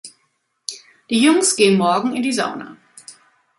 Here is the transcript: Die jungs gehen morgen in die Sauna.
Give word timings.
Die 1.11 1.21
jungs 1.21 1.55
gehen 1.55 1.77
morgen 1.77 2.15
in 2.15 2.23
die 2.23 2.33
Sauna. 2.33 2.75